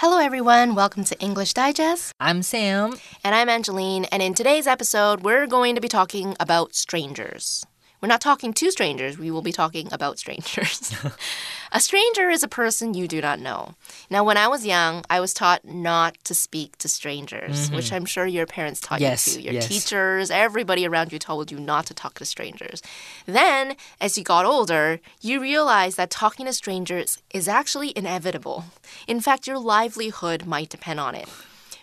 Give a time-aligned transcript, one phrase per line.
[0.00, 0.74] Hello, everyone.
[0.74, 2.14] Welcome to English Digest.
[2.18, 2.96] I'm Sam.
[3.22, 4.06] And I'm Angeline.
[4.06, 7.66] And in today's episode, we're going to be talking about strangers.
[8.00, 10.94] We're not talking to strangers, we will be talking about strangers.
[11.72, 13.74] a stranger is a person you do not know.
[14.08, 17.76] Now, when I was young, I was taught not to speak to strangers, mm -hmm.
[17.76, 19.42] which I'm sure your parents taught yes, you to.
[19.42, 19.68] Your yes.
[19.68, 22.80] teachers, everybody around you told you not to talk to strangers.
[23.26, 28.64] Then, as you got older, you realized that talking to strangers is actually inevitable.
[29.06, 31.28] In fact, your livelihood might depend on it.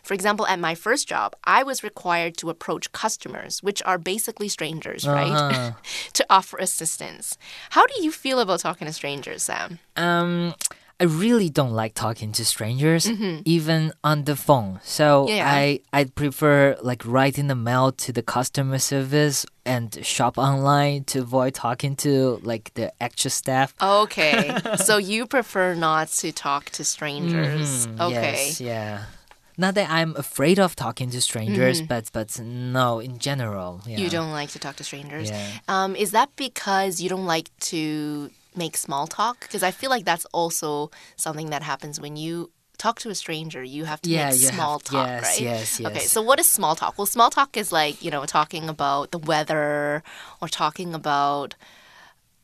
[0.08, 4.48] For example, at my first job, I was required to approach customers, which are basically
[4.48, 5.20] strangers, uh -huh.
[5.20, 5.38] right?
[5.42, 5.72] Uh-huh.
[6.18, 7.38] to offer assistance.
[7.76, 9.80] How do you feel about talking to strangers, Sam?
[9.98, 10.54] Um,
[11.00, 13.42] I really don't like talking to strangers, mm -hmm.
[13.46, 14.80] even on the phone.
[14.84, 15.64] So yeah.
[15.64, 21.20] I I prefer like writing the mail to the customer service and shop online to
[21.20, 23.74] avoid talking to like the extra staff.
[23.80, 24.56] Okay,
[24.88, 27.86] so you prefer not to talk to strangers.
[27.86, 28.08] Mm -hmm.
[28.08, 29.17] Okay, yes, yeah.
[29.58, 31.88] Not that I'm afraid of talking to strangers, mm.
[31.88, 33.98] but but no, in general, yeah.
[33.98, 35.30] you don't like to talk to strangers.
[35.30, 35.48] Yeah.
[35.68, 39.42] Um, is that because you don't like to make small talk?
[39.42, 43.64] Because I feel like that's also something that happens when you talk to a stranger,
[43.64, 45.42] you have to yeah, make small have, talk, yes, right?
[45.42, 45.92] Yes, yes.
[45.92, 46.98] Okay, so what is small talk?
[46.98, 50.04] Well, small talk is like, you know, talking about the weather
[50.42, 51.56] or talking about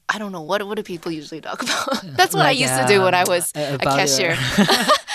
[0.10, 2.02] I don't know what what do people usually talk about.
[2.04, 4.36] That's what like, I used to do when I was a cashier.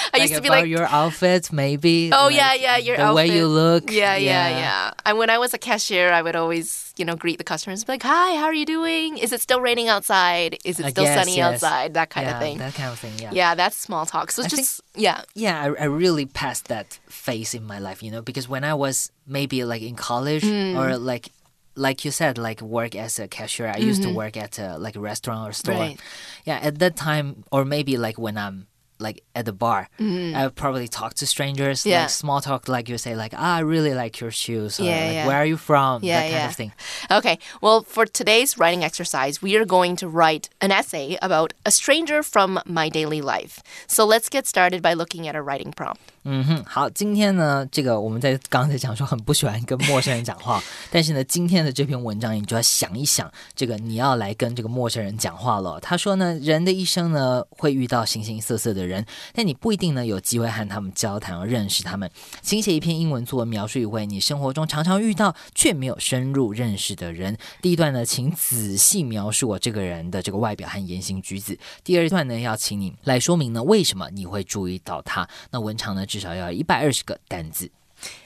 [0.14, 2.10] I used to be like your outfit, maybe.
[2.12, 3.16] Oh like yeah, yeah, your the outfit.
[3.16, 3.92] way you look.
[3.92, 4.90] Yeah, yeah, yeah, yeah.
[5.04, 7.92] And when I was a cashier, I would always, you know, greet the customers, be
[7.92, 9.18] like, "Hi, how are you doing?
[9.18, 10.58] Is it still raining outside?
[10.64, 11.54] Is it still yes, sunny yes.
[11.54, 11.94] outside?
[11.94, 13.12] That kind yeah, of thing." That kind of thing.
[13.18, 13.30] Yeah.
[13.32, 14.30] Yeah, that's small talk.
[14.30, 15.60] So I just think, yeah, yeah.
[15.60, 19.12] I, I really passed that phase in my life, you know, because when I was
[19.26, 20.76] maybe like in college mm.
[20.76, 21.30] or like
[21.78, 23.68] like you said, like work as a cashier.
[23.68, 23.90] I mm -hmm.
[23.90, 24.16] used to mm-hmm.
[24.16, 25.84] work at a, like a restaurant or store.
[25.86, 26.00] Right.
[26.44, 28.66] Yeah, at that time, or maybe like when I'm
[29.00, 30.34] like at the bar, mm.
[30.34, 32.00] I probably talk to strangers, yeah.
[32.00, 35.04] like small talk, like you say, like ah, I really like your shoes, or yeah,
[35.04, 35.26] like, yeah.
[35.26, 36.48] where are you from, yeah, that kind yeah.
[36.48, 36.72] of thing.
[37.10, 41.70] Okay, well, for today's writing exercise, we are going to write an essay about a
[41.70, 43.62] stranger from my daily life.
[43.86, 46.02] So let's get started by looking at a writing prompt.
[46.24, 55.78] 嗯哼，好，今天呢，这个我们在刚才讲说很不喜欢跟陌生人讲话， 但是呢，今天的这篇文章你就要想一想，这个你要来跟这个陌生人讲话了。
[55.80, 62.10] 他说呢，人的一生呢会遇到形形色色的人，但你不一定呢有机会和他们交谈而认识他们。
[62.42, 67.38] 请写一篇英文作文描述一位你生活中常常遇到却没有深入认识的人。
[67.62, 71.58] 第一段呢，请仔细描述我这个人的这个外表和言行举止。
[71.84, 75.26] 第二段呢，要请你来说明呢为什么你会注意到他。
[75.50, 76.04] 那文长呢？
[76.07, 77.71] 至少要一百二十个单字。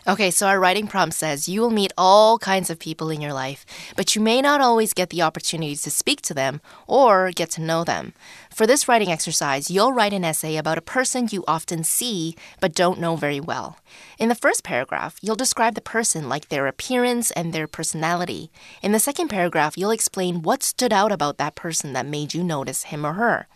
[0.06, 3.34] Okay, so our writing prompt says you will meet all kinds of people in your
[3.34, 7.52] life, but you may not always get the opportunity to speak to them or get
[7.52, 8.14] to know them.
[8.50, 12.74] For this writing exercise, you'll write an essay about a person you often see but
[12.74, 13.78] don't know very well.
[14.18, 18.50] In the first paragraph, you'll describe the person like their appearance and their personality.
[18.82, 22.44] In the second paragraph, you'll explain what stood out about that person that made you
[22.44, 23.48] notice him or her.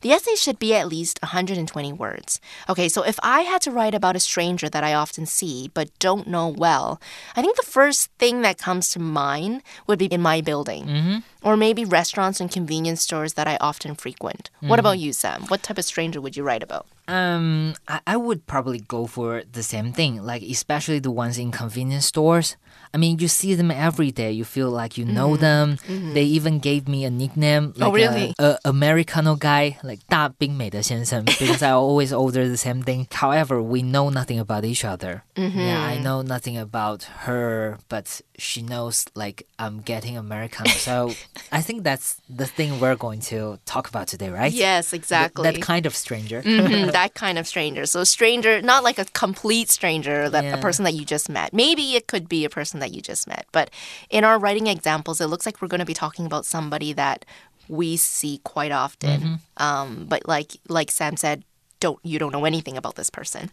[0.00, 2.40] The essay should be at least 120 words.
[2.68, 5.90] Okay, so if I had to write about a stranger that I often see but
[5.98, 7.00] don't know well,
[7.36, 10.86] I think the first thing that comes to mind would be in my building.
[10.86, 11.18] Mm-hmm.
[11.42, 14.50] Or maybe restaurants and convenience stores that I often frequent.
[14.56, 14.68] Mm-hmm.
[14.68, 15.42] What about you, Sam?
[15.48, 16.86] What type of stranger would you write about?
[17.09, 21.51] Um, I, I would probably go for the same thing, like especially the ones in
[21.51, 22.57] convenience stores.
[22.95, 24.31] I mean, you see them every day.
[24.31, 25.41] You feel like you know mm-hmm.
[25.41, 25.77] them.
[25.85, 26.13] Mm-hmm.
[26.13, 28.33] They even gave me a nickname, oh, like oh, really?
[28.39, 33.07] a, a Americano guy, like 大冰美的先生, because I always order the same thing.
[33.11, 35.23] However, we know nothing about each other.
[35.35, 35.59] Mm-hmm.
[35.59, 40.69] Yeah, I know nothing about her, but she knows like I'm getting Americano.
[40.69, 41.11] So
[41.51, 44.53] I think that's the thing we're going to talk about today, right?
[44.53, 45.43] Yes, exactly.
[45.43, 46.41] Th- that kind of stranger.
[47.00, 47.86] Mm-hmm, that kind of stranger.
[47.86, 50.54] So stranger, not like a complete stranger, that Yeah.
[50.58, 51.52] a person that you just met.
[51.52, 53.46] Maybe it could be a person that you just met.
[53.52, 53.70] But
[54.10, 57.24] in our writing examples, it looks like we're going to be talking about somebody that
[57.68, 59.40] we see quite often.
[59.56, 61.44] Um, but like like Sam said,
[61.80, 63.50] don't you don't know anything about this person.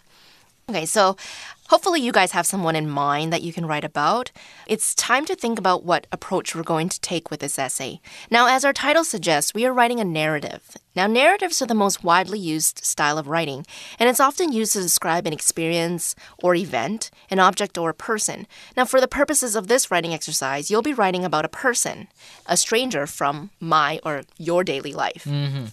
[0.69, 1.15] Okay, so
[1.69, 4.33] hopefully you guys have someone in mind that you can write about.
[4.67, 8.01] It's time to think about what approach we're going to take with this essay.
[8.29, 10.75] Now, as our title suggests, we are writing a narrative.
[10.93, 13.65] Now, narratives are the most widely used style of writing,
[13.97, 18.45] and it's often used to describe an experience or event, an object or a person.
[18.75, 22.09] Now, for the purposes of this writing exercise, you'll be writing about a person,
[22.45, 25.23] a stranger from my or your daily life.
[25.23, 25.67] Mm-hmm.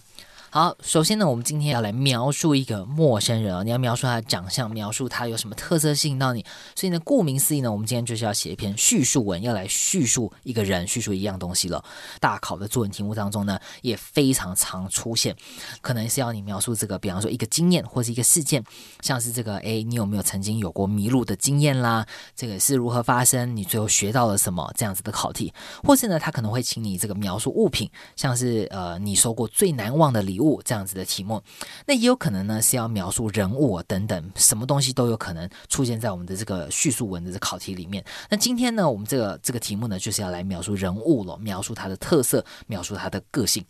[0.55, 6.45] 好，首先呢，我们今天要来描述一个陌生人啊，你要描述他的长相，描述他有什么特色吸引到你。
[6.73, 11.83] 所以呢，顾名思义呢，我们今天就是要写一篇叙述文，要来叙述一个人，叙述一样东西了。
[12.21, 15.35] 大考的作文题目当中呢，也非常常出现，
[15.81, 18.63] 可能是要你描述这个，比方说一个经验或是一个事件，
[19.01, 22.07] 像是这个，哎，你有没有曾经有过迷路的经验啦？
[22.33, 23.53] 这个是如何发生？
[23.53, 24.73] 你最后学到了什么？
[24.77, 25.53] 这样子的考题，
[25.83, 31.41] 或是呢，他可能会请你这个描述物品，像是呃，你收过最难忘的礼物物这样子的题目。
[31.87, 38.03] 那也有可能呢是要描述人物等等，什么东西都有可能出现在我们的这个叙述文的考题里面。
[38.29, 43.65] 那今天呢，我们这个这个题目呢，就是要来描述人物了，描述他的特色，描述他的个性。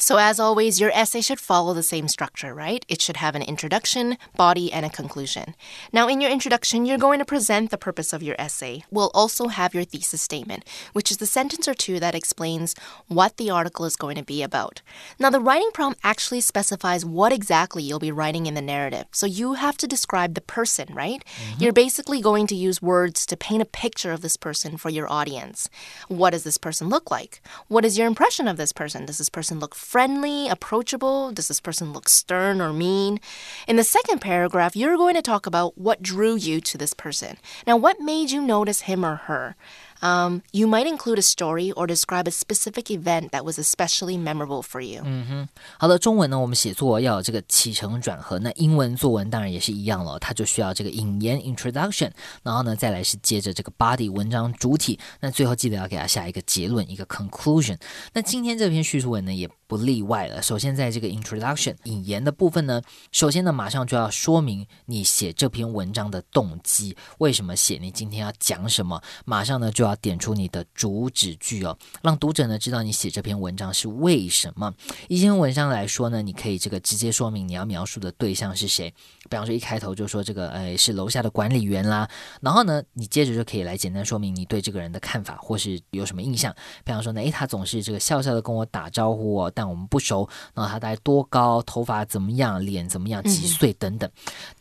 [0.00, 2.86] So, as always, your essay should follow the same structure, right?
[2.88, 5.54] It should have an introduction, body, and a conclusion.
[5.92, 8.82] Now, in your introduction, you're going to present the purpose of your essay.
[8.90, 10.64] We'll also have your thesis statement,
[10.94, 12.74] which is the sentence or two that explains
[13.08, 14.80] what the article is going to be about.
[15.18, 19.04] Now, the writing prompt actually specifies what exactly you'll be writing in the narrative.
[19.12, 21.22] So, you have to describe the person, right?
[21.22, 21.62] Mm-hmm.
[21.62, 25.12] You're basically going to use words to paint a picture of this person for your
[25.12, 25.68] audience.
[26.08, 27.42] What does this person look like?
[27.68, 29.04] What is your impression of this person?
[29.04, 31.31] Does this person look friendly, approachable?
[31.31, 33.19] Does this person look stern or mean?
[33.67, 37.37] In the second paragraph, you're going to talk about what drew you to this person.
[37.65, 39.55] Now, what made you notice him or her?
[40.01, 44.61] Um, you might include a story or describe a specific event that was especially memorable
[44.61, 45.01] for you.
[45.03, 45.47] 嗯哼，
[45.79, 48.37] 好的，中文呢，我们写作要有这个起承转合。
[48.39, 52.11] 那英文作文当然也是一样了，它就需要这个引言 introduction，
[52.43, 57.77] 然后呢，再来是接着这个 body 文章主体，那最后记得要给它下一个结论，一个 conclusion。
[58.13, 60.42] 那今天这篇叙述文呢，也 不例外了。
[60.42, 62.82] 首先，在这个 introduction 引言的部分呢，
[63.12, 67.78] 首先呢，马上就要说明你写这篇文章的动机，为什么写？
[67.80, 69.00] 你今天要讲什么？
[69.24, 74.74] 马上呢，就要点出你的主旨句哦，让读者呢知道你写这篇文章是为什么。
[75.06, 78.92] 一篇文章来说呢，你可以这个直接说明你要描述的对象是谁。
[79.28, 82.10] 比方说，一开头就说这个，呃，是楼下的管理员啦。
[82.40, 86.52] 然后呢，你接着就可以来简单说明你对这个人的看法，或是有什么印象。
[86.84, 89.48] 比方说呢，诶，他总是这个笑笑的跟我打招呼哦。
[89.60, 94.10] 但我们不熟，然后他大概多高，头发怎么样，脸怎么样，几岁等等，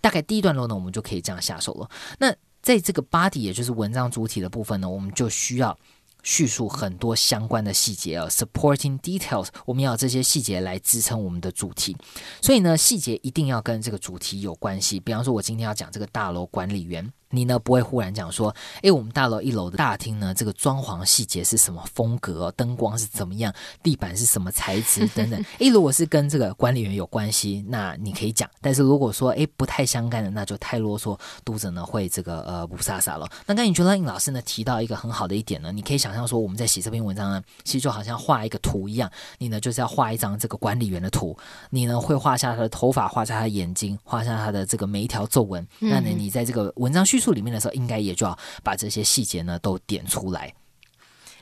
[0.02, 1.90] 大概第一段落呢，我们就可以这样下手了。
[2.18, 5.78] 那在这个 body，也就是文章主体的部分呢，我们就需要
[6.22, 11.96] 叙述很多相关的细节啊，supporting details，我们要这些细节来支撑我们的主题。
[12.42, 15.00] 所以呢，细节一定要跟这个主题有关系。
[15.00, 17.10] 比方说，我今天要讲这个大楼管理员。
[17.32, 23.54] 你呢不会忽然讲说，诶，我们大楼一楼的大厅呢，这个装潢细节是什么风格，灯光是怎么样，
[23.84, 25.46] 地板是什么材质等等。
[25.60, 31.16] 诶，如果是跟这个管理员有关系，那你可以讲；但是如果说诶不太相干的，那就太啰嗦，
[31.46, 33.30] 读者呢会这个呃不飒飒了。
[33.46, 41.38] 那刚你觉得应老师呢提到一个很好的一点呢，你可以想象说我们在写这篇文章呢，其实就好像画一个图一样，你呢就是要画一张这个管理员的图，
[41.70, 45.64] 你呢会画下他的头发，画下他的眼睛，画下他的这个每一条皱纹。
[45.78, 47.19] 那呢，你在这个文章叙。
[47.19, 50.55] 述里面的时候，应该也就要把这些细节呢都点出来。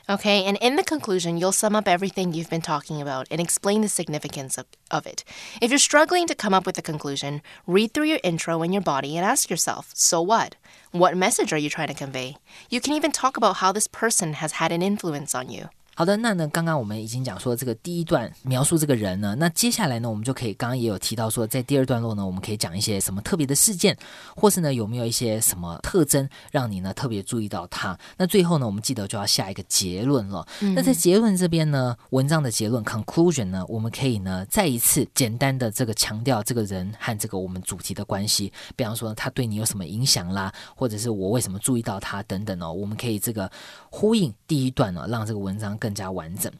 [0.05, 3.79] Okay, and in the conclusion, you'll sum up everything you've been talking about and explain
[3.79, 5.23] the significance of, of it.
[5.61, 8.83] If you're struggling to come up with a conclusion, read through your intro and your
[8.83, 10.57] body and ask yourself, so what?
[10.91, 12.35] What message are you trying to convey?
[12.69, 15.69] You can even talk about how this person has had an influence on you.
[15.98, 23.98] 好的，那呢，刚刚我们已经讲说这个第一段描述这个人呢，那接下来呢，我们就可以刚刚也有提到说，在第二段落呢，我们可以讲一些什么特别的事件，
[24.36, 27.98] 或是呢有没有一些什么特征让你呢特别注意到他？
[28.16, 30.46] 那最后呢，我们记得就要下一个结论了。
[30.72, 43.50] 那在结论这边呢，文章的结论 conclusion 呢，我们可以呢再一次简单的这个强调这个人和这个我们主题的关系，比方说他对你有什么影响啦，或者是我为什么注意到他等等哦，我们可以这个
[43.90, 45.87] 呼应第一段呢，让这个文章更。
[45.88, 46.52] 更加完整。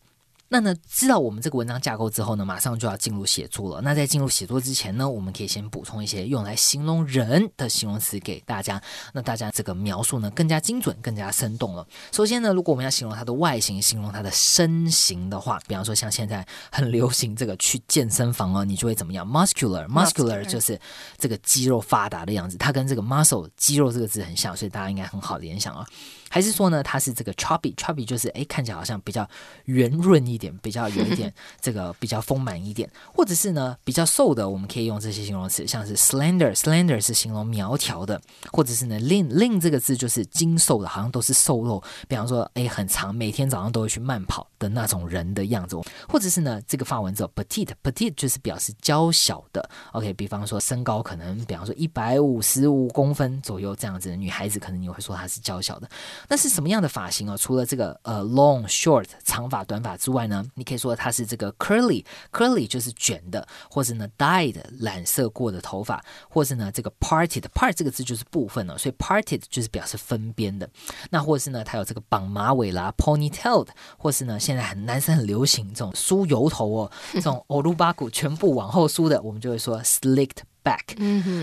[0.51, 3.83] 那呢，知道我们这个文章架构之后呢，马上就要进入写作了。
[3.83, 8.83] 那在进入写作之前呢，我们可以先补充一些用来形容人的形容词给大家。
[9.13, 11.87] 那大家这个描述呢，更加精准、更加生动了。
[12.11, 20.81] 首先呢，如果我们要形容他的外形、形容他的身形的话，比方说像现在很流行这个去健身房哦，你就会怎么样？muscular，muscular 就是
[21.19, 22.57] 这个肌肉发达的样子。
[22.57, 25.87] 它跟这个 muscle 肌肉这个字很像，所以大家应该很好联想啊。
[26.29, 29.29] 还是说呢，它是这个 chubby，chubby 就是哎，看起来好像比较
[29.65, 38.21] 圆润一点，比较有一点 这个比较丰满一点，或者是呢比较瘦的，我们可以用这些形容词，像是 slender，slender 是形容苗条的，
[38.53, 45.77] 或者是呢 lean，lean 这个字就是精瘦的，好像都是瘦肉，比方说哎很长，每天早上都会去慢跑的那种人的样子，
[46.09, 55.89] 或者是呢这个发文字 petite，petite 就是表示娇小的，OK，比方说身高可能比方说一百五十五公分左右这样子的女孩子，可能你会说她是娇小的。
[56.29, 57.37] 那是什么样的发型哦？
[57.37, 70.69] 除了这个呃 long short 长发短发之外呢，你可以说它是这个 curly curly 就是卷的，或是呢 dyed 染色过的头发，或是呢这个 parted part 这个字就是部分哦，所以 parted 就是表示分边的。
[71.11, 80.39] 那或是呢它有这个绑马尾啦 ponytailed，或是呢现在很男生很流行这种梳油头哦，这种 欧鲁巴古全部往后梳的，我们就会说 slicked。
[80.68, 80.96] back，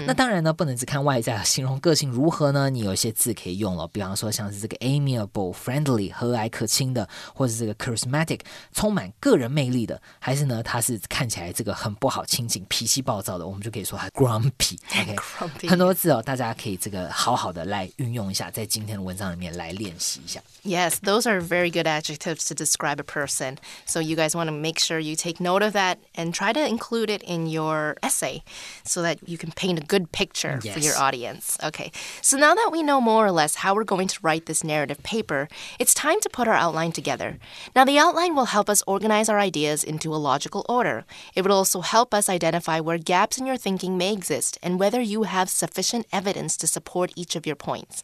[0.06, 2.70] 那当然呢，不能只看外在，形容个性如何呢？
[2.70, 8.40] 你有一些字可以用了，比方说像是这个 amiable、friendly 和蔼可亲的，或者这个 charismatic
[8.73, 20.40] 充满个人魅力的，还是呢，他是看起来这个很不好亲近、脾气暴躁的，我们就可以说他 grumpy。OK，很多字哦，大家可以这个好好的来运用一下，在今天的文章里面来练习一下。
[20.64, 23.59] Yes, those are very good adjectives to describe a person.
[23.85, 26.61] So you guys want to make sure you take note of that and try to
[26.61, 28.40] include it in your essay
[28.85, 30.74] so that you can paint a good picture yes.
[30.74, 31.57] for your audience.
[31.63, 31.91] Okay,
[32.22, 35.01] so now that we know more or less how we're going to write this narrative
[35.03, 35.48] paper,
[35.79, 37.38] it's time to put our outline together.
[37.75, 41.05] Now, the outline will help us organize our ideas into a logical order.
[41.36, 45.01] It will also help us identify where gaps in your thinking may exist and whether
[45.01, 48.03] you have sufficient evidence to support each of your points.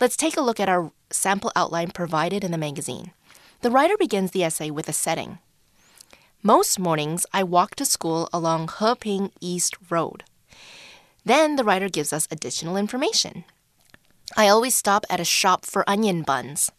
[0.00, 3.12] Let's take a look at our sample outline provided in the magazine.
[3.62, 5.38] The writer begins the essay with a setting.
[6.42, 10.22] Most mornings, I walk to school along Heping East Road.
[11.26, 13.44] Then the writer gives us additional information.
[14.36, 16.70] I always stop at a shop for onion buns.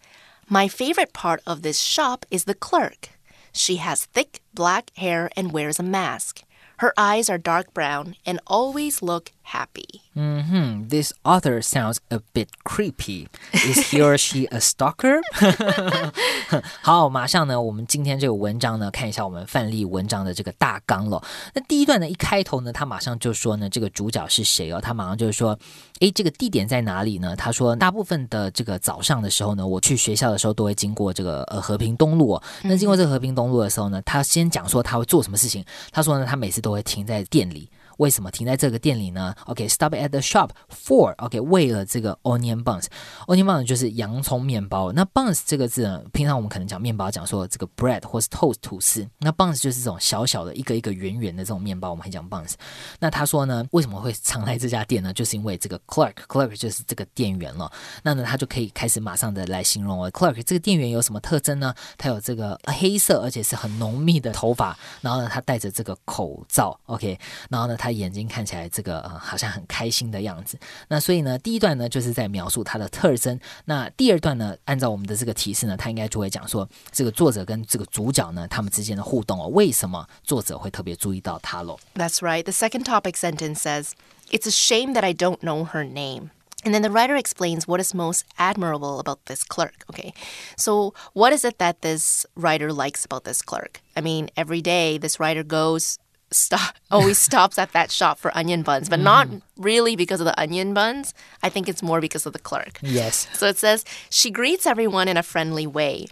[0.48, 3.10] My favorite part of this shop is the clerk.
[3.52, 6.44] She has thick black hair and wears a mask.
[6.78, 10.02] Her eyes are dark brown and always look happy.
[10.16, 10.90] Mm-hmm.
[10.90, 13.28] This author sounds a bit creepy.
[13.54, 15.22] Is he or she a stalker?
[16.82, 21.24] 好，马上呢，我们今天这个文章呢，看一下我们范例文章的这个大纲了。
[21.54, 24.82] 那第一段呢，一开头呢，他马上就说呢，这个主角是谁哦？
[24.82, 25.58] 他马上就是说，
[26.00, 27.36] 诶，这个地点在哪里呢？
[27.36, 32.42] 他说，大部分的这个早上的时候呢，我去学校的时候都会经过这个呃和平东路。
[32.64, 35.64] 那经过这个和平东路的时候呢，他先讲说他会做什么事情。
[35.92, 37.70] 他说呢，他每次都会停在店里。
[37.98, 44.92] 为什么停在这个店里呢？OK，stop at the shop for OK，为了这个 onion buns，onion buns 就是洋葱面包。
[44.92, 49.08] 那 buns 这个字呢，平常我们可能讲面包，讲说这个 bread 或是 toast 吐司。
[49.20, 52.54] 那 buns 就是这种小小的一个一个圆圆的这种面包，我们会讲 buns。
[53.00, 55.12] 那他说呢，为什么会常来这家店呢？
[55.12, 57.72] 就是因为这个 clerk，clerk 就是这个店员了。
[58.04, 61.74] 那呢，他就可以开始马上的来形容哦，clerk 这个店员有什么特征呢？
[61.98, 67.18] 他有这个黑色而且是很浓密的头发，然后呢，他戴着这个口罩，OK，
[67.50, 67.87] 然后呢，他。
[67.87, 70.59] 他眼睛看起来这个呃好像很开心的样子。
[70.89, 73.39] 那所以呢，第一段呢就是在描述他的特征。
[73.65, 81.79] 那第二段呢，按照我们的这个提示呢，他应该就会讲说这个作者跟这个主角呢他们之间的互动哦，为什么作者会特别注意到他喽？
[81.95, 82.43] That's right.
[82.43, 83.91] The second topic sentence says,
[84.31, 86.31] "It's a shame that I don't know her name."
[86.65, 89.85] And then the writer explains what is most admirable about this clerk.
[89.91, 90.15] Okay,
[90.57, 93.81] so what is it that this writer likes about this clerk?
[93.97, 95.99] I mean, every day this writer goes
[96.32, 99.04] stop always stops at that shop for onion buns, but mm.
[99.04, 101.14] not really because of the onion buns.
[101.44, 102.80] I think it's more because of the clerk.
[102.82, 103.28] Yes.
[103.34, 106.08] So it says she greets everyone in a friendly way.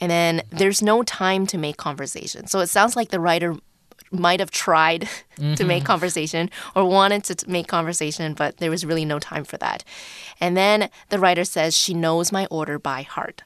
[0.00, 2.46] And then there's no time to make conversation.
[2.46, 3.56] So it sounds like the writer
[4.10, 5.54] might have tried mm-hmm.
[5.54, 5.86] to make mm-hmm.
[5.86, 9.84] conversation or wanted to make conversation, but there was really no time for that.
[10.40, 13.42] And then the writer says she knows my order by heart.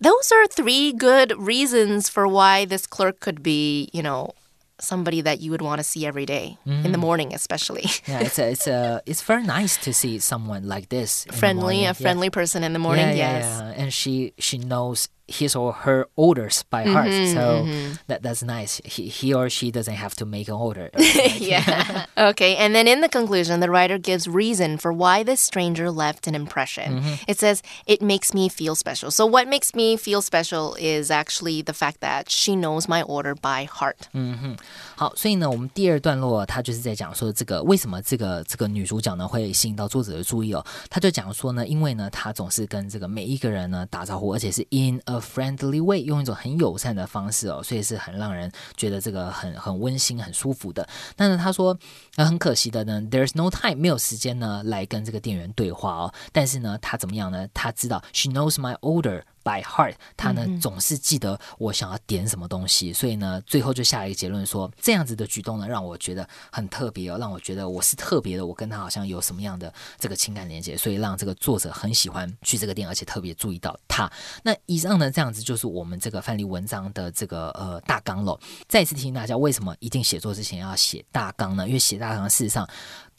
[0.00, 4.34] Those are three good reasons for why this clerk could be, you know,
[4.80, 6.84] somebody that you would want to see every day mm.
[6.84, 7.02] in the mm.
[7.02, 11.24] morning especially yeah it's a, it's a it's very nice to see someone like this
[11.32, 12.30] friendly a friendly yeah.
[12.30, 13.82] person in the morning yeah, yeah, yes yeah.
[13.82, 17.07] and she she knows his or her orders by heart.
[17.07, 17.93] Mm-hmm, so mm-hmm.
[18.07, 18.81] that that's nice.
[18.83, 20.89] He, he or she doesn't have to make an order.
[21.39, 22.05] yeah.
[22.17, 22.57] okay.
[22.57, 26.35] And then in the conclusion, the writer gives reason for why this stranger left an
[26.35, 26.99] impression.
[26.99, 27.13] Mm-hmm.
[27.27, 29.11] It says it makes me feel special.
[29.11, 33.33] So what makes me feel special is actually the fact that she knows my order
[33.33, 34.09] by heart.
[34.11, 34.57] 嗯哼，
[34.97, 40.63] 好，所以呢，我们第二段落他就是在讲说这个为什么这个这个女主角呢会吸引到作者的注意哦。
[40.89, 50.88] 他就讲说呢，因为呢，她总是跟这个每一个人呢打招呼，而且是 in a friendly way，用一种很友善的方式哦，所以是很让人觉得这个很很温馨、很舒服的。
[51.16, 51.76] 但是他说，
[52.16, 56.14] 那很可惜的呢，there's no time，没有时间呢来跟这个店员对话哦。
[56.32, 57.46] 但是呢，他怎么样呢？
[57.52, 59.22] 他知道，she knows my order。
[59.48, 74.10] By heart，他呢总是记得我想要点什么东西，所以呢最后就下了一个结论说，这样子的举动呢让我觉得很特别哦，让我觉得我是特别的，我跟他好像有什么样的这个情感连接，所以让这个作者很喜欢去这个店，而且特别注意到他。
[74.42, 78.38] 那以上呢这样子就是我们这个范例文章的这个呃大纲了。
[78.68, 81.66] 再次提醒大家，为什么一定写作之前要写大纲呢？
[81.66, 82.68] 因为写大纲事实上。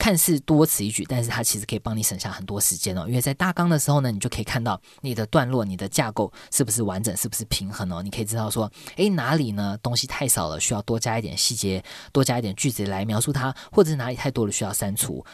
[0.00, 3.04] 看似多此一举，但是它其实可以帮你省下很多时间哦。
[3.06, 6.19] 因为在大纲的时候呢，你就可以看到你的段落、你的架构
[6.50, 8.02] 是不是完整、是不是平衡哦。
[8.02, 15.24] 你可以知道说，诶，哪里呢东西太少了，需要多加一点细节，多加一点句子来描述它，或者是哪里太多了，需要删除。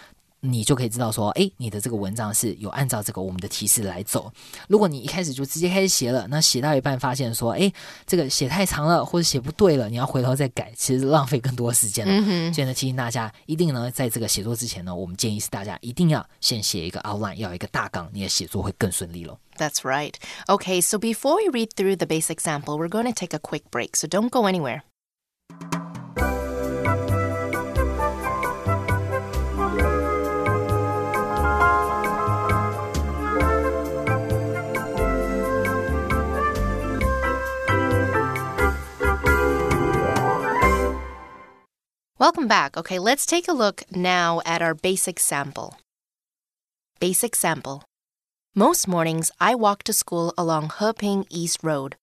[0.41, 4.31] 你就可以知道说，诶，你的这个文章是有按照这个我们的提示来走。
[4.69, 7.73] 如果你一开始就直接开始写了，那写到一半发现说，诶，
[8.07, 12.53] 这个写太长了，或者写不对了，你要回头再改，其实浪费更多时间了。
[12.53, 19.39] 所以呢，提醒大家，一定呢，在这个写作之前呢，我们建议是大家一定要先写一个 outline，要有一个大纲，你的写作会更顺利喽。
[19.59, 20.13] That's right.
[20.49, 23.63] Okay, so before we read through the basic sample, we're going to take a quick
[23.71, 23.97] break.
[23.97, 24.83] So don't go anywhere.
[42.19, 42.79] Welcome back.
[42.79, 45.77] Okay, let's take a look now at our basic sample.
[46.99, 47.85] Basic sample.
[48.55, 51.97] Most mornings, I walk to school along Heping East Road.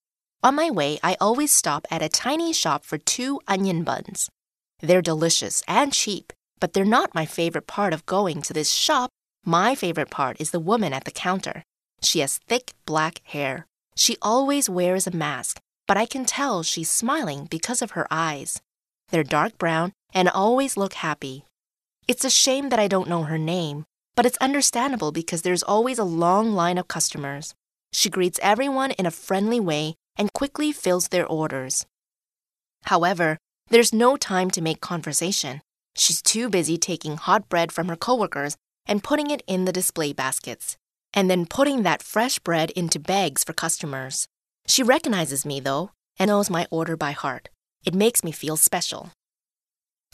[0.44, 4.30] On my way, I always stop at a tiny shop for two onion buns.
[4.82, 9.10] They're delicious and cheap, but they're not my favorite part of going to this shop.
[9.44, 11.64] My favorite part is the woman at the counter.
[12.04, 13.66] She has thick black hair.
[13.96, 18.62] She always wears a mask, but I can tell she's smiling because of her eyes.
[19.10, 21.46] They're dark brown and always look happy.
[22.08, 25.98] It's a shame that I don't know her name, but it's understandable because there's always
[26.00, 27.54] a long line of customers.
[27.92, 31.86] She greets everyone in a friendly way and quickly fills their orders.
[32.86, 33.38] However,
[33.70, 35.62] there's no time to make conversation.
[35.96, 38.56] She's too busy taking hot bread from her coworkers
[38.86, 40.78] and putting it in the display baskets,
[41.14, 44.28] and then putting that fresh bread into bags for customers.
[44.68, 47.50] She recognizes me, though, and knows my order by heart.
[47.86, 49.12] It makes me feel special.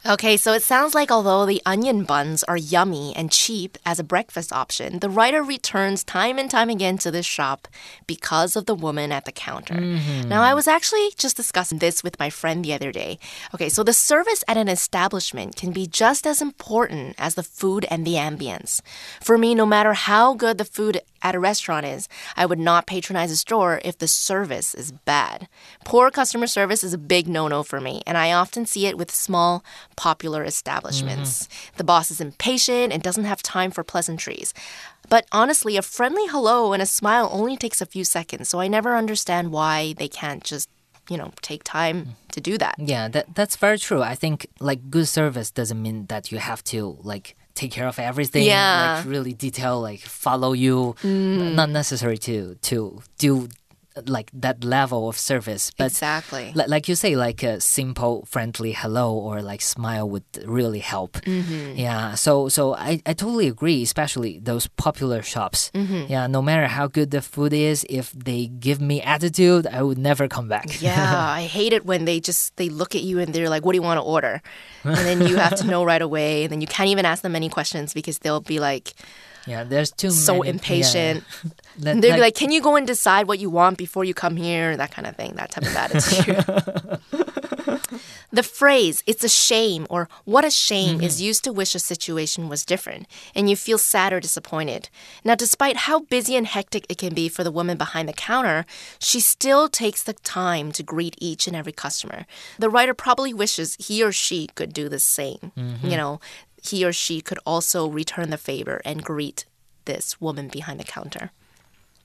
[0.06, 4.04] Okay, so it sounds like although the onion buns are yummy and cheap as a
[4.04, 7.68] breakfast option, the writer returns time and time again to this shop
[8.08, 9.74] because of the woman at the counter.
[9.74, 10.30] Mm-hmm.
[10.30, 13.20] Now, I was actually just discussing this with my friend the other day.
[13.54, 17.86] Okay, so the service at an establishment can be just as important as the food
[17.92, 18.82] and the ambience.
[19.22, 22.88] For me, no matter how good the food at a restaurant is, I would not
[22.88, 25.48] patronize a store if the service is bad.
[25.86, 28.98] Poor customer service is a big no no for me, and I often see it
[28.98, 29.64] with small,
[29.96, 31.48] popular establishments.
[31.48, 31.78] Mm-hmm.
[31.78, 34.54] The boss is impatient and doesn't have time for pleasantries.
[35.10, 38.68] But honestly, a friendly hello and a smile only takes a few seconds, so I
[38.68, 40.70] never understand why they can't just
[41.10, 44.92] you know take time to do that yeah that that's very true i think like
[44.92, 49.06] good service doesn't mean that you have to like take care of everything yeah like
[49.06, 51.54] really detail like follow you mm.
[51.56, 53.50] not necessary to to do
[54.08, 55.72] like that level of service.
[55.78, 60.80] But exactly, like you say, like a simple, friendly hello or like smile would really
[60.80, 61.14] help.
[61.22, 61.78] Mm-hmm.
[61.78, 62.16] Yeah.
[62.16, 65.72] So so I, I totally agree, especially those popular shops.
[65.74, 66.12] Mm-hmm.
[66.12, 66.28] Yeah.
[66.28, 70.28] No matter how good the food is, if they give me attitude, I would never
[70.28, 70.82] come back.
[70.82, 70.96] Yeah,
[71.40, 73.78] I hate it when they just they look at you and they're like, "What do
[73.78, 74.42] you want to order?"
[74.84, 77.36] And then you have to know right away, and then you can't even ask them
[77.36, 78.94] any questions because they'll be like.
[79.48, 81.24] Yeah, there's too so many, impatient.
[81.44, 81.52] Yeah.
[81.80, 84.76] They'd be like, "Can you go and decide what you want before you come here?"
[84.76, 85.34] That kind of thing.
[85.36, 86.46] That type of attitude.
[88.32, 91.06] the phrase "It's a shame" or "What a shame" mm-hmm.
[91.06, 94.90] is used to wish a situation was different, and you feel sad or disappointed.
[95.24, 98.66] Now, despite how busy and hectic it can be for the woman behind the counter,
[99.00, 102.26] she still takes the time to greet each and every customer.
[102.58, 105.52] The writer probably wishes he or she could do the same.
[105.58, 105.88] Mm-hmm.
[105.88, 106.20] You know,
[106.62, 109.46] he or she could also return the favor and greet
[109.86, 111.32] this woman behind the counter.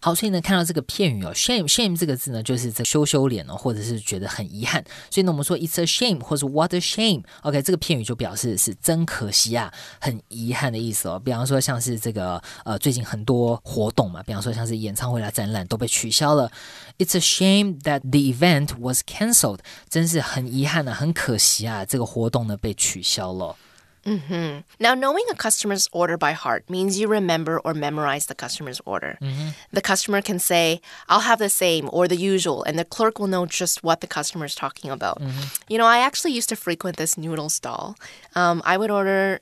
[0.05, 4.85] 好，所以呢，看到这个片语哦，shame shame 这个字呢，就是这羞羞脸哦，或者是觉得很遗憾。
[5.11, 7.23] 所以呢，我们说 it's a shame 或者 what a shame。
[7.41, 11.19] OK，这个片语就表示是真可惜啊，很遗憾的意思哦。
[11.25, 16.53] 比方说像是这个呃，最近很多活动嘛，比方说像是演唱会啦、展览都被取消了。
[16.99, 19.61] It's a shame that the event was cancelled。
[19.89, 23.57] 真是很遗憾啊，很可惜啊，这个活动呢被取消了。
[24.05, 24.63] Mm -hmm.
[24.79, 29.17] Now, knowing a customer's order by heart means you remember or memorize the customer's order.
[29.21, 29.49] Mm -hmm.
[29.73, 33.31] The customer can say, I'll have the same or the usual, and the clerk will
[33.31, 35.21] know just what the customer is talking about.
[35.21, 35.45] Mm -hmm.
[35.69, 37.95] You know, I actually used to frequent this noodle stall.
[38.35, 39.41] Um, I would order.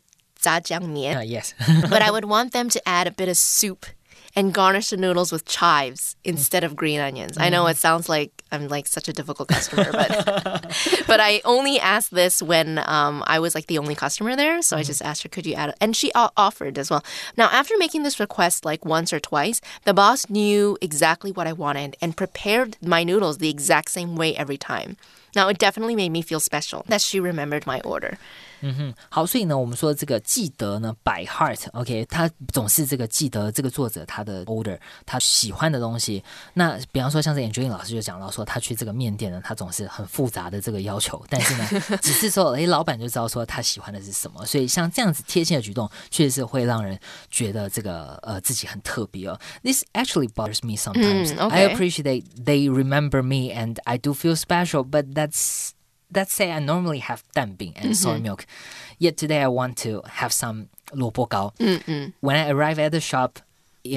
[1.16, 1.54] Uh, yes.
[1.92, 3.86] but I would want them to add a bit of soup
[4.34, 6.30] and garnish the noodles with chives mm.
[6.30, 7.36] instead of green onions.
[7.38, 7.70] I know mm.
[7.70, 10.74] it sounds like I'm like such a difficult customer, but
[11.06, 14.62] but I only asked this when um, I was like the only customer there.
[14.62, 14.86] So I mm.
[14.86, 15.74] just asked her, could you add?
[15.80, 17.04] And she offered as well.
[17.36, 21.52] Now, after making this request like once or twice, the boss knew exactly what I
[21.52, 24.96] wanted and prepared my noodles the exact same way every time.
[25.34, 28.18] Now, it definitely made me feel special that she remembered my order.
[28.61, 36.23] 嗯哼，好，所以呢，我们说这个记得呢，by heart，OK，、他总是这个记得这个作者他的 order，他喜欢的东西。
[36.53, 49.39] 那比方说像是 Angelina 老师就讲到说，他去这个面店呢，他总是很复杂的这个要求，但是呢，只是说，诶，老板就知道说他喜欢的是什么，所以像这样子贴心的举动，确实是会让人觉得这个呃自己很特别哦。
[49.63, 51.35] This actually bothers me sometimes.
[51.35, 51.75] 嗯 I okay.
[51.75, 55.69] appreciate they remember me and I do feel special, but that's
[56.14, 57.92] let's say I normally have dumpling and mm-hmm.
[57.92, 58.46] soy milk,
[58.98, 61.52] yet today I want to have some luo gao.
[62.20, 63.40] When I arrive at the shop,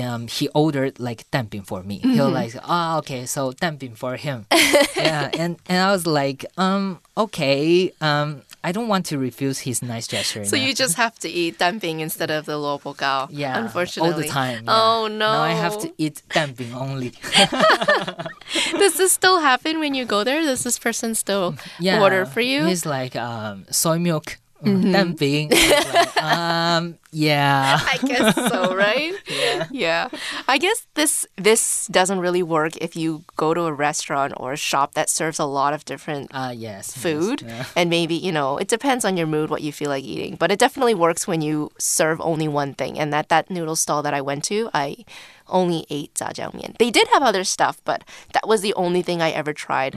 [0.02, 2.00] um, he ordered like dumpling for me.
[2.00, 2.12] Mm-hmm.
[2.12, 2.58] He was mm-hmm.
[2.58, 4.46] like, "Oh, okay, so dumpling for him."
[4.96, 9.84] yeah, and and I was like, um, okay, um, I don't want to refuse his
[9.84, 10.44] nice gesture.
[10.44, 10.64] So now.
[10.66, 13.28] you just have to eat dumping instead of the lobo gao.
[13.32, 14.12] yeah, unfortunately.
[14.12, 14.64] all the time.
[14.66, 14.74] yeah.
[14.74, 15.32] Oh no!
[15.34, 17.12] Now I have to eat 蛋饼 only.
[18.82, 20.42] Does this still happen when you go there?
[20.42, 22.66] Does this person still yeah, order for you?
[22.66, 25.50] He's like um, soy milk, mm 蛋饼.
[25.52, 27.80] I was like, um, yeah.
[27.84, 29.14] I guess so, right?
[29.28, 29.68] Yeah.
[29.72, 30.08] Yeah.
[30.48, 34.58] I guess this this doesn't really work if you go to a restaurant or a
[34.58, 36.92] shop that serves a lot of different Uh, yes.
[36.96, 37.66] yes, food yeah.
[37.76, 40.52] and maybe, you know, it depends on your mood what you feel like eating, but
[40.52, 42.98] it definitely works when you serve only one thing.
[42.98, 45.06] And at that noodle stall that I went to, I
[45.48, 46.78] only ate jjajangmyeon.
[46.80, 49.94] They did have other stuff, but that was the only thing I ever tried.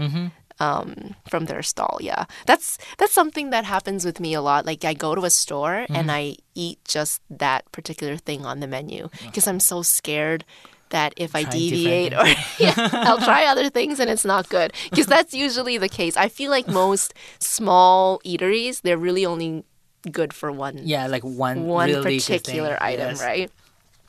[0.61, 4.67] Um, from their stall, yeah, that's that's something that happens with me a lot.
[4.67, 8.67] Like I go to a store and I eat just that particular thing on the
[8.67, 10.45] menu because I'm so scared
[10.91, 12.27] that if I deviate or
[12.59, 12.75] yeah,
[13.07, 16.17] I'll try other things and it's not good because that's usually the case.
[16.17, 19.63] I feel like most small eateries they're really only
[20.11, 23.23] good for one Yeah, like one one really particular item, Yes.
[23.23, 23.51] right?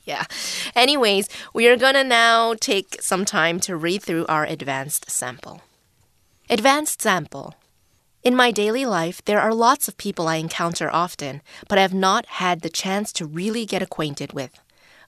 [0.04, 0.24] Yeah.
[0.74, 5.62] Anyways, we are going to now take some time to read through our advanced sample.
[6.52, 7.54] Advanced sample.
[8.24, 11.94] In my daily life, there are lots of people I encounter often, but I have
[11.94, 14.50] not had the chance to really get acquainted with.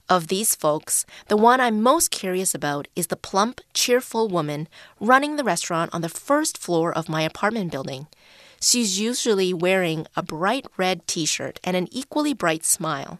[0.07, 4.69] Of these folks, the one I'm most curious about is the plump, cheerful woman
[5.01, 8.07] running the restaurant on the first floor of my apartment building.
[8.61, 13.19] She's usually wearing a bright red t shirt and an equally bright smile.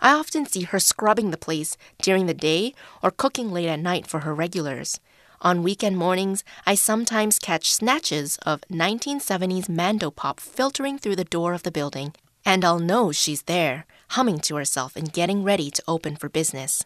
[0.00, 4.06] I often see her scrubbing the place during the day or cooking late at night
[4.06, 5.00] for her regulars.
[5.42, 11.54] On weekend mornings, I sometimes catch snatches of 1970s Mando pop filtering through the door
[11.54, 12.12] of the building,
[12.44, 16.84] and I'll know she's there, humming to herself and getting ready to open for business.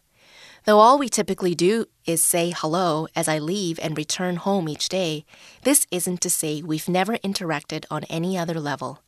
[0.66, 4.88] Though all we typically do is say hello as I leave and return home each
[4.88, 5.24] day,
[5.64, 9.00] this isn't to say we've never interacted on any other level.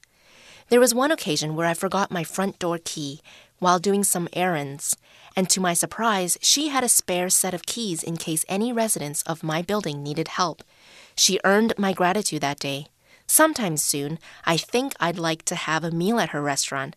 [0.69, 3.21] There was one occasion where I forgot my front door key
[3.61, 4.97] while doing some errands,
[5.37, 9.23] and to my surprise, she had a spare set of keys in case any residents
[9.23, 10.65] of my building needed help.
[11.15, 12.89] She earned my gratitude that day.
[13.29, 16.97] Sometime soon, I think I'd like to have a meal at her restaurant.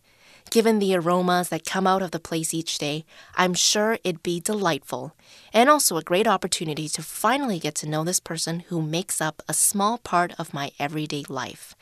[0.50, 3.04] Given the aromas that come out of the place each day,
[3.36, 5.14] I'm sure it'd be delightful,
[5.52, 9.42] and also a great opportunity to finally get to know this person who makes up
[9.48, 11.76] a small part of my everyday life.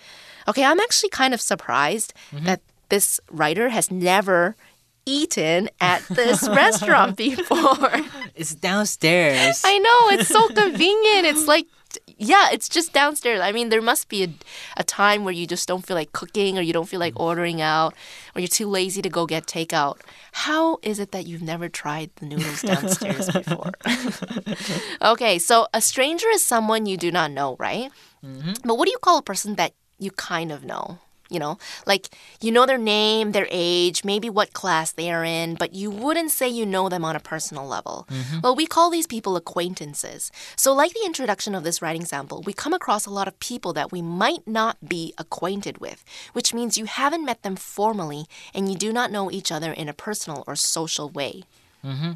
[0.49, 2.47] Okay, I'm actually kind of surprised mm-hmm.
[2.47, 4.57] that this writer has never
[5.05, 7.91] eaten at this restaurant before.
[8.39, 9.63] It's downstairs.
[9.65, 11.27] I know, it's so convenient.
[11.27, 11.67] It's like,
[12.19, 13.41] yeah, it's just downstairs.
[13.41, 14.29] I mean, there must be a,
[14.77, 17.21] a time where you just don't feel like cooking or you don't feel like mm.
[17.21, 17.95] ordering out
[18.37, 19.99] or you're too lazy to go get takeout.
[20.31, 23.73] How is it that you've never tried the noodles downstairs before?
[25.03, 27.91] okay, so a stranger is someone you do not know, right?
[28.25, 28.53] Mm-hmm.
[28.63, 30.99] But what do you call a person that you kind of know?
[31.31, 32.09] You know, like
[32.41, 36.31] you know their name, their age, maybe what class they are in, but you wouldn't
[36.31, 38.07] say you know them on a personal level.
[38.11, 38.41] Mm-hmm.
[38.41, 40.33] Well, we call these people acquaintances.
[40.57, 43.75] So, like the introduction of this writing sample, we come across a lot of people
[43.75, 48.71] that we might not be acquainted with, which means you haven't met them formally and
[48.71, 51.43] you do not know each other in a personal or social way.
[51.85, 52.13] Mm-hmm.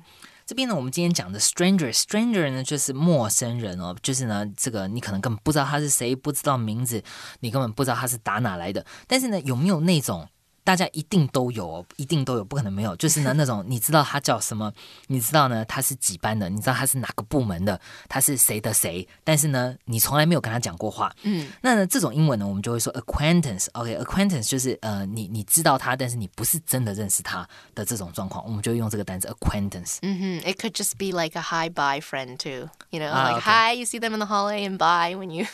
[0.53, 7.03] 这边呢，我们今天讲的 stranger，stranger 呢就是陌生人哦，就是呢，这个你可能根本不知道他是谁，不知道名字，
[7.41, 8.85] 你根本不知道他是打哪来的。
[9.07, 10.29] 但是呢，有没有那种
[10.64, 12.94] 大家一定都有哦，一定都有，不可能没有。
[12.96, 14.72] 就是呢，那种你知道他叫什么，
[15.09, 21.12] 你知道呢他是几班的，你知道他是哪个部门的，他是谁的谁，但是呢，你从来没有跟他讲过话。
[21.22, 23.66] 嗯，那呢，这种英文呢，我们就会说 acquaintance。
[23.72, 29.98] OK，acquaintance 就是呃，你你知道他，但是你不是真的认识他的这种状况，我们就会用这个单词 acquaintance。
[30.03, 32.68] hmm It could just be like a hi bye friend too.
[32.90, 35.46] You know, Ah, like hi, you see them in the hallway, and bye when you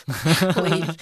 [0.62, 0.96] leave.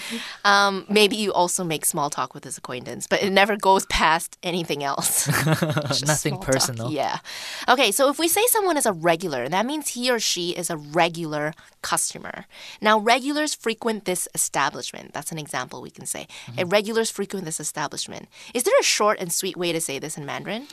[0.44, 4.36] Um, maybe you also make small talk with this acquaintance, but it never goes past
[4.42, 5.26] anything else.
[5.46, 6.52] Nothing small talk.
[6.52, 6.90] personal.
[6.90, 7.20] Yeah.
[7.66, 10.68] Okay, so if we say someone is a regular, that means he or she is
[10.68, 12.44] a regular customer.
[12.82, 15.14] Now, regulars frequent this establishment.
[15.14, 16.28] That's an example we can say.
[16.46, 16.68] Mm-hmm.
[16.68, 18.28] Regulars frequent this establishment.
[18.52, 20.66] Is there a short and sweet way to say this in Mandarin?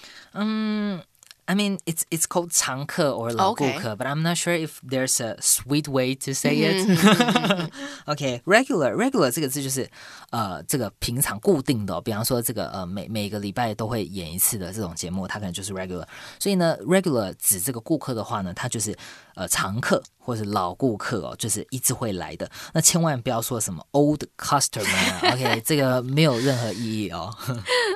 [1.50, 5.38] I mean, it's it's called 常客 or 老顾客 but I'm not sure if there's a
[5.40, 6.86] sweet way to say it.
[8.04, 9.88] OK, regular regular 这个字就是
[10.28, 16.04] 呃这个平常固定的哦、比方说这个呃每每个礼拜都会演一次的这种节目，它可能就是 regular。
[16.38, 18.94] 所以呢，regular 指这个顾客的话呢，它就是
[19.35, 22.49] 呃常客或是老顾客哦，就是一直会来的。
[22.73, 25.33] 那千万不要说什么 old customer。
[25.33, 27.35] OK，这个没有任何意义哦。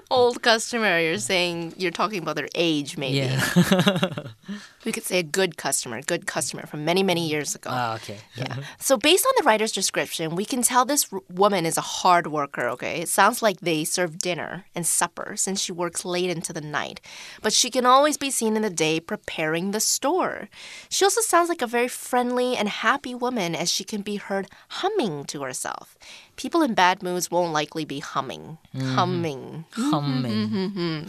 [0.09, 3.27] old customer, you're saying you're talking about their age, maybe.
[3.27, 3.39] Yeah.
[4.87, 7.69] We could say a good customer, good customer from many, many years ago.
[7.73, 8.55] Ah, OK。yeah.
[8.79, 12.69] So, based on the writer's description, we can tell this woman is a hard worker,
[12.69, 13.01] okay?
[13.01, 17.01] It sounds like they serve dinner and supper since she works late into the night.
[17.41, 20.47] But she can always be seen in the day preparing the store.
[20.87, 24.47] She also sounds like a very friendly and happy woman as she can be heard
[24.79, 25.97] humming to herself.
[26.37, 28.57] People in bad moods won't likely be humming.
[28.73, 29.63] Humming.
[29.73, 31.07] humming。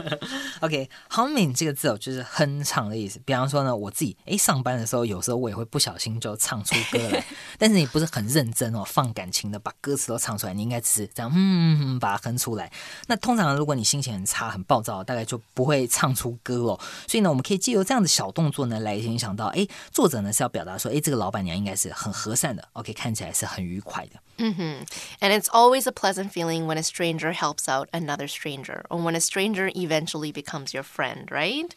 [0.60, 3.20] OK，humming 这个字哦，就是哼唱的意思。
[3.26, 7.22] 比方说呢，我自己诶上班的时候，有时候我也会不小心就唱出歌来，
[7.58, 12.72] 但是你不是很认真哦，放感情的把歌词都唱出来，你应该只是这样嗯嗯嗯把它哼出来。
[13.06, 16.80] 那通常如果你心情很差、很暴躁，大概就不会唱出歌哦。
[17.06, 24.12] 所以呢，我们可以借由这样的小动作呢，来影响到诶作者呢是要表达说，诶这个老板娘应该是很和善的，OK，看起来是很愉快的。
[24.40, 29.20] And it's always a pleasant feeling when a stranger helps out another stranger, or when a
[29.20, 31.74] stranger eventually becomes your friend, right?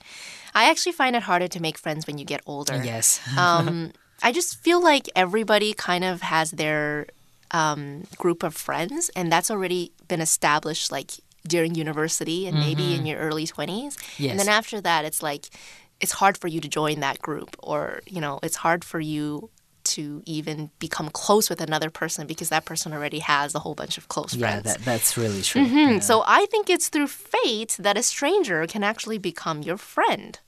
[0.55, 2.81] I actually find it harder to make friends when you get older.
[2.83, 3.19] Yes.
[3.37, 7.07] Um, I just feel like everybody kind of has their
[7.51, 11.11] um, group of friends, and that's already been established like
[11.45, 13.97] during university and maybe in your early 20s.
[14.17, 14.31] Yes.
[14.31, 15.49] And then after that, it's like
[15.99, 19.49] it's hard for you to join that group, or, you know, it's hard for you
[19.83, 23.97] to even become close with another person because that person already has a whole bunch
[23.97, 24.63] of close Yeah, friends.
[24.65, 25.65] that that's really true.
[25.65, 30.39] Hmm, So I think it's through fate that a stranger can actually become your friend.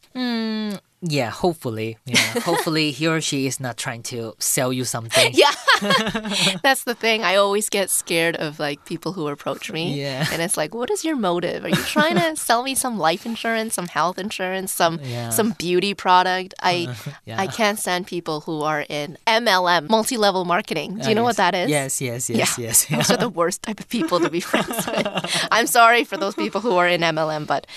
[1.08, 1.98] Yeah, hopefully.
[2.06, 2.18] Yeah,
[2.50, 5.32] hopefully he or she is not trying to sell you something.
[5.34, 5.52] Yeah.
[6.64, 7.24] That's the thing.
[7.24, 10.00] I always get scared of like people who approach me.
[10.02, 10.26] Yeah.
[10.32, 11.64] And it's like, what is your motive?
[11.66, 15.30] Are you trying to sell me some life insurance, some health insurance, some Yeah.
[15.30, 16.54] some beauty product?
[16.64, 16.90] I
[17.26, 17.40] Yeah.
[17.40, 20.98] I can't stand people who are in MLM, multi-level marketing.
[20.98, 21.30] Do you Uh, know yes.
[21.30, 21.70] what that is?
[21.70, 22.66] Yes, yes, yes, yeah.
[22.68, 22.88] yes.
[22.90, 25.08] Those are the worst type of people to be friends with.
[25.52, 27.68] I'm sorry for those people who are in MLM, but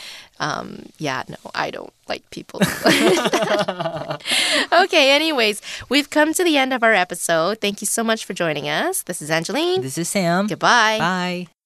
[0.41, 2.61] um, yeah, no, I don't like people.
[4.85, 7.61] okay, anyways, we've come to the end of our episode.
[7.61, 9.03] Thank you so much for joining us.
[9.03, 9.83] This is Angeline.
[9.83, 10.47] This is Sam.
[10.47, 10.99] Goodbye.
[10.99, 11.58] Bye.